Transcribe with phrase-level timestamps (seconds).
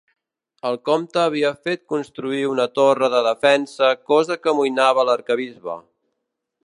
[0.69, 5.79] El comte havia fet construir una torre de defensa, cosa que amoïnava l'arquebisbe.